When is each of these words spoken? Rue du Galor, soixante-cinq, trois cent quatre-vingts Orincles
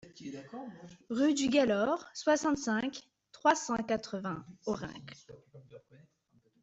Rue 1.11 1.35
du 1.35 1.47
Galor, 1.49 2.03
soixante-cinq, 2.15 3.03
trois 3.31 3.53
cent 3.53 3.77
quatre-vingts 3.77 4.43
Orincles 4.65 5.27